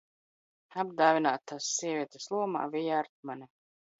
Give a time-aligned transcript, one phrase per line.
[0.83, 3.51] Apdāvinātas sievietes lomā: Vija Artmane.